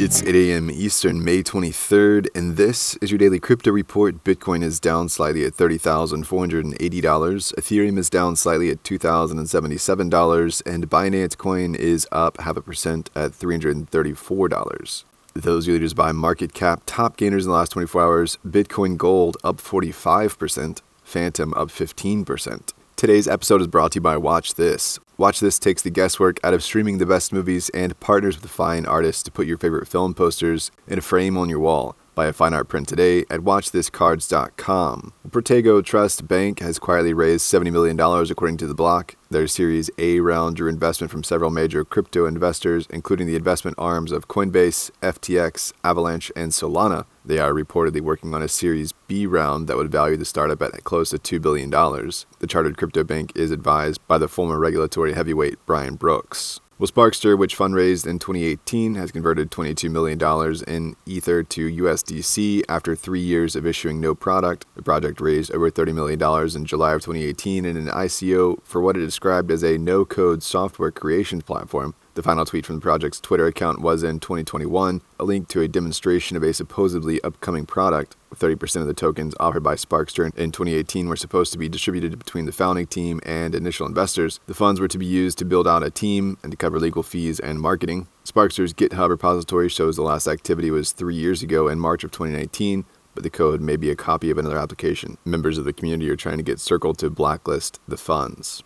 [0.00, 0.70] It's 8 a.m.
[0.70, 4.22] Eastern, May 23rd, and this is your daily crypto report.
[4.22, 6.78] Bitcoin is down slightly at $30,480.
[6.78, 13.32] Ethereum is down slightly at $2,077, and Binance Coin is up half a percent at
[13.32, 15.04] $334.
[15.34, 19.56] Those leaders by market cap, top gainers in the last 24 hours Bitcoin Gold up
[19.56, 22.72] 45%, Fantom up 15%.
[22.98, 24.98] Today's episode is brought to you by Watch This.
[25.16, 28.86] Watch This takes the guesswork out of streaming the best movies and partners with fine
[28.86, 31.94] artists to put your favorite film posters in a frame on your wall.
[32.18, 35.12] Buy a fine art print today at watchthiscards.com.
[35.28, 39.14] Protego Trust Bank has quietly raised $70 million according to the block.
[39.30, 44.10] Their Series A round drew investment from several major crypto investors, including the investment arms
[44.10, 47.04] of Coinbase, FTX, Avalanche, and Solana.
[47.24, 50.82] They are reportedly working on a Series B round that would value the startup at
[50.82, 51.70] close to $2 billion.
[51.70, 56.58] The chartered crypto bank is advised by the former regulatory heavyweight Brian Brooks.
[56.78, 62.94] Well, Sparkster, which fundraised in 2018, has converted $22 million in Ether to USDC after
[62.94, 64.64] three years of issuing no product.
[64.76, 68.96] The project raised over $30 million in July of 2018 in an ICO for what
[68.96, 71.96] it described as a no code software creation platform.
[72.14, 75.66] The final tweet from the project's Twitter account was in 2021, a link to a
[75.66, 78.14] demonstration of a supposedly upcoming product.
[78.38, 82.46] 30% of the tokens offered by Sparkster in 2018 were supposed to be distributed between
[82.46, 84.40] the founding team and initial investors.
[84.46, 87.02] The funds were to be used to build out a team and to cover legal
[87.02, 88.08] fees and marketing.
[88.24, 92.84] Sparkster's GitHub repository shows the last activity was three years ago in March of 2019
[93.18, 95.18] but the code may be a copy of another application.
[95.24, 98.62] Members of the community are trying to get Circle to blacklist the funds.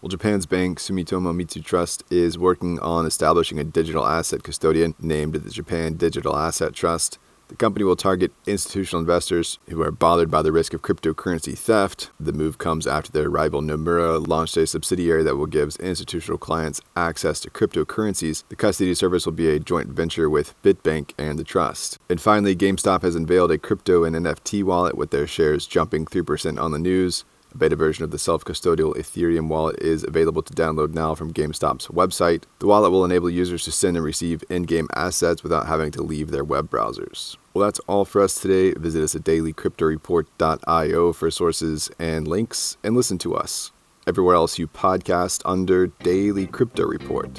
[0.00, 5.34] Well, Japan's bank Sumitomo Mitsui Trust is working on establishing a digital asset custodian named
[5.34, 7.18] the Japan Digital Asset Trust.
[7.50, 12.10] The company will target institutional investors who are bothered by the risk of cryptocurrency theft.
[12.20, 16.80] The move comes after their rival Nomura launched a subsidiary that will give institutional clients
[16.94, 18.44] access to cryptocurrencies.
[18.50, 21.98] The custody service will be a joint venture with Bitbank and the trust.
[22.08, 26.56] And finally, GameStop has unveiled a crypto and NFT wallet with their shares jumping 3%
[26.56, 27.24] on the news.
[27.52, 31.32] A beta version of the self custodial Ethereum wallet is available to download now from
[31.32, 32.44] GameStop's website.
[32.60, 36.02] The wallet will enable users to send and receive in game assets without having to
[36.02, 37.36] leave their web browsers.
[37.52, 38.72] Well, that's all for us today.
[38.78, 43.72] Visit us at dailycryptoreport.io for sources and links, and listen to us
[44.06, 47.38] everywhere else you podcast under Daily Crypto Report.